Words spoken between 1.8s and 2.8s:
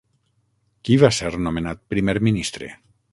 primer ministre?